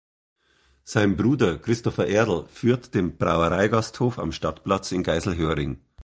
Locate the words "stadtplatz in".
4.31-5.03